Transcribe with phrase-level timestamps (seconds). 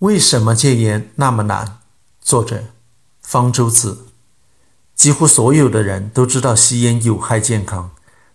[0.00, 1.78] 为什么戒烟那么难？
[2.20, 2.64] 作者：
[3.22, 4.06] 方舟子。
[4.94, 7.92] 几乎所有的人都知道吸烟有害健康，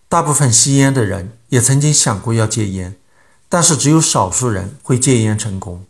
[0.08, 2.96] 大部分吸烟的人也曾经想过要戒烟，
[3.48, 5.84] 但是只有少数人会戒烟成功。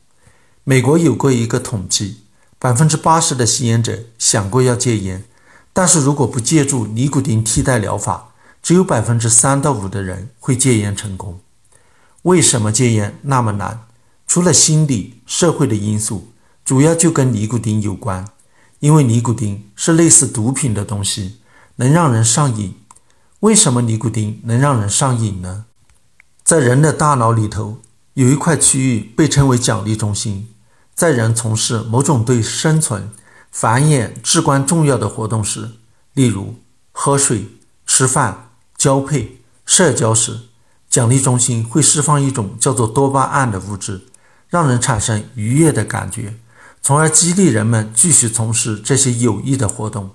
[0.65, 2.23] 美国有过一个统计，
[2.59, 5.25] 百分之八十的吸烟者想过要戒烟，
[5.73, 11.41] 但是如果不借助尼古丁替代疗法，只有百分之三到五的人会戒烟成功。
[12.23, 13.87] 为什么戒烟那么难？
[14.31, 16.29] 除了心理、社会的因素，
[16.65, 18.25] 主要就跟尼古丁有关。
[18.79, 21.41] 因为尼古丁是类似毒品的东西，
[21.75, 22.77] 能让人上瘾。
[23.41, 25.65] 为什么尼古丁能让人上瘾呢？
[26.45, 27.81] 在人的大脑里头，
[28.15, 30.55] 有一块区域被称为奖励中心。
[30.95, 33.11] 在人从事某种对生存、
[33.51, 35.71] 繁衍至关重要的活动时，
[36.15, 36.55] 例如
[36.93, 37.49] 喝水、
[37.85, 40.43] 吃饭、交配、社交时，
[40.89, 44.03] 奖励中心会释放一种叫做多巴胺的物质。
[44.51, 46.35] 让人产生愉悦的感觉，
[46.83, 50.11] 从而激励人们继续从事这些有益的活动。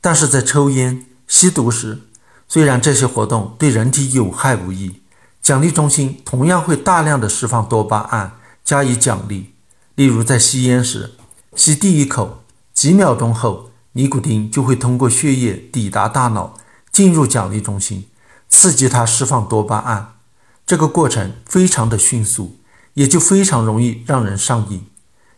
[0.00, 2.02] 但是在抽烟、吸毒时，
[2.46, 5.00] 虽然这些活动对人体有害无益，
[5.40, 9.54] 奖励中心同样会大量的释放多巴胺加以奖励。
[9.94, 11.12] 例如在吸烟时，
[11.56, 16.54] 吸第一口，几秒钟后，尼古丁就会通过血液抵达大脑，
[16.90, 18.08] 进入奖励中心，
[18.48, 20.14] 刺激它释放多巴胺。
[20.66, 22.58] 这个过程非常的迅速。
[22.94, 24.86] 也就非常容易让人上瘾。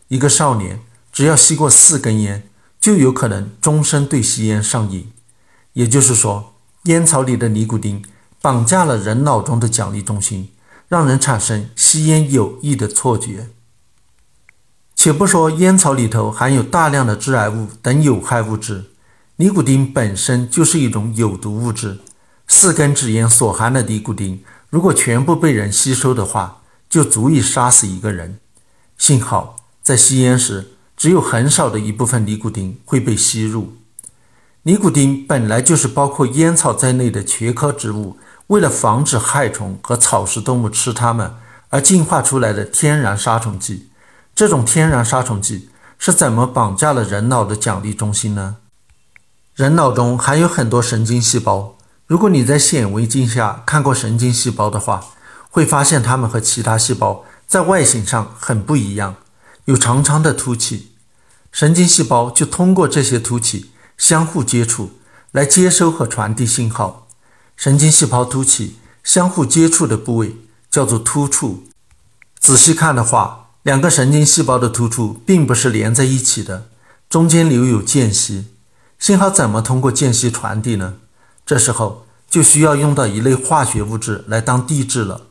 [0.09, 0.81] 一个少年
[1.13, 2.49] 只要吸过四根烟，
[2.81, 5.13] 就有可能终身对吸烟上瘾。
[5.73, 8.05] 也就是说，烟草里的尼古丁
[8.41, 10.51] 绑架了人脑中的奖励中心，
[10.89, 13.49] 让人产生吸烟有益的错觉。
[14.95, 18.93] 且不说烟草里头含有大量的致癌物等有害物质，
[19.37, 21.99] 尼古丁本身就是一种有毒物质。
[22.47, 26.63] 四根纸烟所含的尼古丁，如果全部被人吸收的话，
[26.95, 28.39] 就足以杀死一个人。
[28.97, 33.73] 幸好在吸烟时，只有很少的一部分尼古丁会被吸入。
[34.63, 38.17] 尼古丁本来就是包括烟草在内的茄科植物
[38.47, 41.35] 为了防止害虫和草食动物吃它们
[41.71, 43.89] 而进化出来的天然杀虫剂。
[44.33, 48.59] 这种天然杀虫剂是怎么绑架了人脑的奖励中心呢？
[49.57, 55.05] 人脑中含有很多神经细胞，如果你在显微镜下看过神经细胞的话。
[55.55, 59.15] 会发现它们和其他细胞在外形上很不一样，
[59.67, 60.91] 有长长的突起。
[61.53, 64.99] 神经细胞就通过这些突起相互接触，
[65.31, 67.07] 来接收和传递信号。
[67.57, 70.39] 神经细胞突起相互接触的部位
[70.69, 71.63] 叫做突触。
[72.41, 76.67] 仔细看的话，两个神经细胞的突触并不是连在一起的，
[77.09, 78.47] 中间留有间隙。
[78.99, 80.95] 信号怎么通过间隙传递呢？
[81.47, 85.29] 这时候就需要用到一类化学物质来当地质了。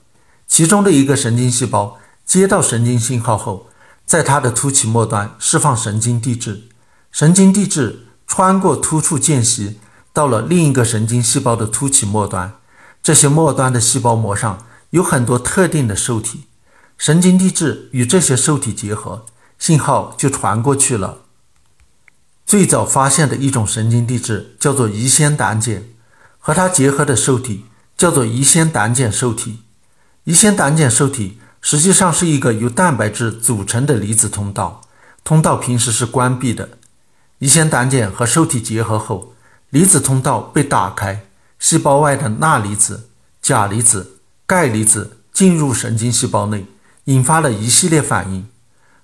[0.54, 1.98] 其中的一个神经细胞
[2.28, 3.70] 接到神经信号后，
[4.06, 6.66] 在它的突起末端释放神经递质，
[7.12, 9.80] 神经递质穿过突触间隙，
[10.14, 12.54] 到了另一个神经细胞的突起末端。
[13.02, 16.44] 这些末端的细胞膜上有很多特定的受体，
[17.00, 19.26] 神经递质与这些受体结合，
[19.58, 21.24] 信号就传过去了。
[22.46, 25.86] 最早发现的一种神经递质叫做乙酰胆碱，
[26.38, 27.66] 和它结合的受体
[27.98, 29.63] 叫做乙酰胆碱受体。
[30.26, 34.82] 乙酰胆碱受体实际上是一个由蛋白质组成的离子通道，
[35.22, 36.78] 通道平时是关闭的。
[37.40, 39.34] 乙酰胆碱和受体结合后，
[39.70, 41.26] 离子通道被打开，
[41.60, 43.10] 细胞外的钠离子、
[43.42, 46.66] 钾离子、钙离子进入神经细胞内，
[47.06, 48.48] 引发了一系列反应。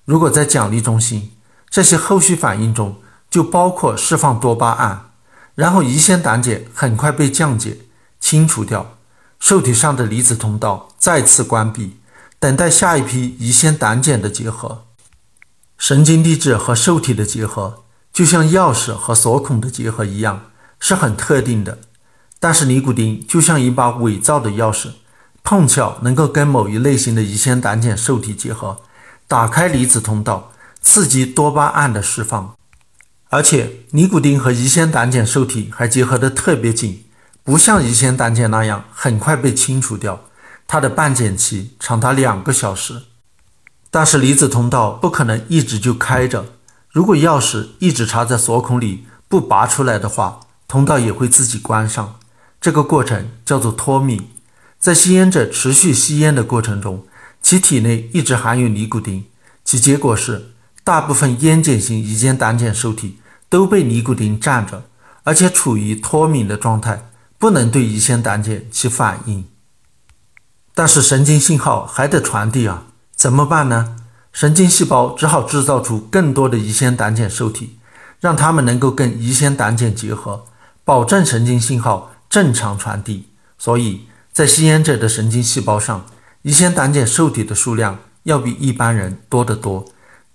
[0.06, 1.32] 如果在奖励中心，
[1.70, 5.10] 这些后续反应中就包括释放多巴胺，
[5.56, 7.80] 然后乙酰胆碱很快被降解、
[8.22, 8.96] 清除掉。
[9.40, 11.98] 受体上的离子通道再次关闭，
[12.40, 14.86] 等待下一批乙酰胆碱的结合。
[15.78, 20.48] 神经递质和受体的结合，就像钥匙和锁孔的结合一样，
[20.80, 21.80] 是很特定的。
[22.40, 24.90] 但是尼古丁就像一把伪造的钥匙，
[25.44, 28.82] 碰巧能够跟某一类型的乙酰胆碱受体结合，
[29.28, 30.52] 打开离子通道，
[30.82, 32.56] 刺激多巴胺的释放。
[33.30, 37.06] 而且尼古丁和乙酰胆碱受体还结合得特别紧。
[37.50, 40.22] 不像乙酰胆碱那样很快被清除掉，
[40.68, 43.02] 它的半减期长达两个小时。
[43.90, 46.46] 但是离子通道不可能一直就开着，
[46.92, 52.20] 如果钥匙一直插在锁孔里不拔出来的话，通道也会自己关上。
[52.62, 54.30] 这个过程叫做脱敏。
[54.78, 57.08] 在吸烟者持续吸烟的过程中，
[57.42, 59.26] 其体内一直含有尼古丁，
[59.66, 60.52] 其结果是
[60.84, 63.18] 大部分烟碱型乙酰胆碱受体
[63.50, 64.84] 都被尼古丁占着，
[65.24, 67.08] 而且处于脱敏的状态。
[67.40, 69.46] 不能对乙酰胆碱起反应，
[70.76, 72.84] 但是神经信号还得传递啊，
[73.16, 73.96] 怎么办呢？
[74.34, 77.80] 神经细胞只好制造出更多的乙酰胆碱受体，
[78.20, 80.44] 让它们能够跟乙酰胆碱结合，
[80.84, 83.30] 保证神经信号正常传递。
[83.58, 86.06] 所以在吸烟者的神经细胞上，
[86.42, 89.86] 乙酰胆碱受体的数量要比一般人多得多。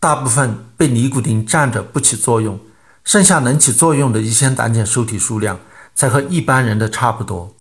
[0.01, 2.59] 大部分被尼古丁占着不起作用，
[3.05, 5.61] 剩下能起作用的乙酰胆碱受体数量
[5.95, 7.55] 才和一般人的差不多。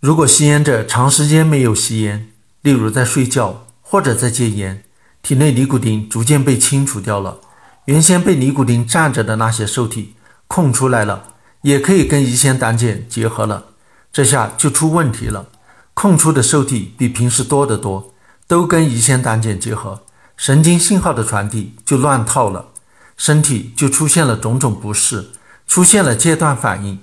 [0.00, 2.28] 如果吸烟者长时间没有吸烟，
[2.62, 4.82] 例如在睡觉或者在戒烟，
[5.22, 7.38] 体内尼古丁逐渐被清除掉了，
[7.84, 10.14] 原先被尼古丁占着的那些受体
[10.48, 13.66] 空出来了，也可以跟乙酰胆碱结合了。
[14.12, 15.48] 这下就出问题了，
[15.94, 18.12] 空出的受体比平时多得多，
[18.46, 20.02] 都跟乙酰胆碱结合，
[20.36, 22.70] 神经信号的传递就乱套了，
[23.16, 25.30] 身体就出现了种种不适，
[25.66, 26.98] 出现了戒断反应。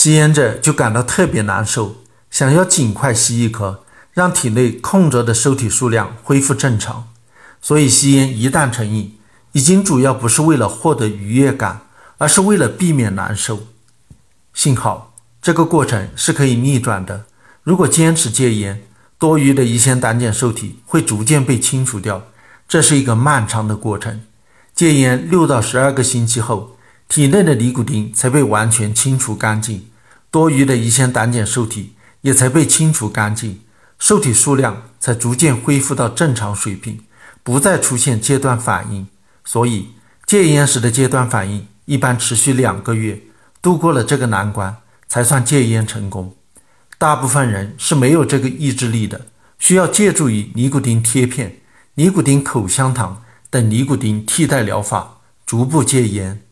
[0.00, 1.96] 吸烟者就感到特别难受，
[2.30, 7.08] 想要尽快吸一颗，让体内空着的受体数量恢复正常。
[7.60, 9.18] 所以，吸烟一旦成瘾，
[9.50, 11.80] 已经主要不是为了获得愉悦感，
[12.18, 13.66] 而是为了避免难受。
[14.54, 17.24] 幸好，这个过程是可以逆转的。
[17.64, 18.80] 如果坚持戒烟，
[19.18, 22.28] 多余的乙酰胆碱受体会逐渐被清除掉，
[22.68, 24.20] 这是一个漫长的过程。
[24.72, 26.77] 戒烟六到十二个星期后。
[27.08, 29.88] 体内的尼古丁才被完全清除干净，
[30.30, 33.62] 多余的乙酰胆碱受体也才被清除干净，
[33.98, 37.00] 受体数量才逐渐恢复到正常水平，
[37.42, 39.06] 不再出现戒断反应。
[39.42, 39.88] 所以，
[40.26, 43.22] 戒烟时的戒断反应一般持续两个月，
[43.62, 44.76] 度过了这个难关
[45.08, 46.36] 才算戒烟成功。
[46.98, 49.28] 大部分人是没有这个意志力的，
[49.58, 51.60] 需要借助于尼古丁贴片、
[51.94, 56.42] 尼古丁口香糖等尼古丁替代疗法，逐步戒烟。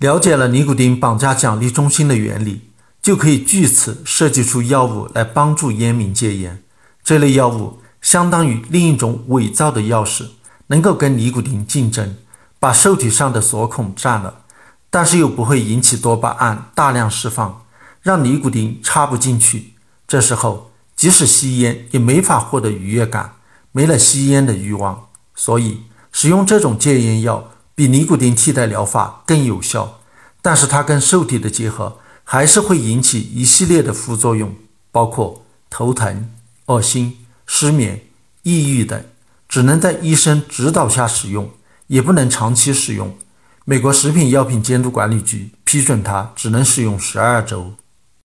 [0.00, 2.62] 了解了尼古丁绑架奖励中心的原理，
[3.02, 6.62] 就可以据此设计出药物来帮助烟民戒烟。
[7.04, 10.24] 这类药物相当于另一种伪造的钥匙，
[10.68, 12.16] 能够跟尼古丁竞争，
[12.58, 14.40] 把受体上的锁孔占了，
[14.88, 17.66] 但是又不会引起多巴胺大量释放，
[18.00, 19.74] 让尼古丁插不进去。
[20.08, 23.34] 这时候，即使吸烟也没法获得愉悦感，
[23.70, 25.08] 没了吸烟的欲望。
[25.34, 27.50] 所以，使用这种戒烟药。
[27.80, 30.00] 比尼古丁替代疗法更有效，
[30.42, 34.54] 但是它跟受体的结合还是会引起一系列的副作用，
[34.92, 36.28] 包括头疼、
[36.66, 38.02] 恶心、失眠、
[38.42, 39.02] 抑郁等，
[39.48, 41.48] 只能在医生指导下使用，
[41.86, 43.16] 也不能长期使用。
[43.64, 47.72] 美国食品药品监督管理局批准它只能使用十二周。